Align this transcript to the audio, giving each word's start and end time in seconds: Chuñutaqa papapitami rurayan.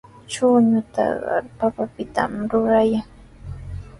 Chuñutaqa 0.31 1.35
papapitami 1.57 2.41
rurayan. 2.51 3.07